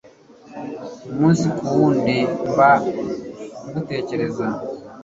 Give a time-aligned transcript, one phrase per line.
[1.11, 2.71] umunsi ku wundi.mba
[3.67, 4.45] ngutekereza